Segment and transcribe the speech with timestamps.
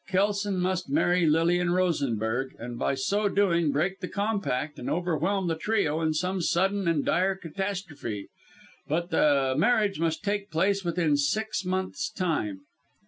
[0.07, 5.53] Kelson must marry Lilian Rosenberg, and by so doing, break the compact and overwhelm the
[5.53, 8.27] trio in some sudden and dire catastrophe.
[8.87, 12.61] But the marriage must take place within six months' time.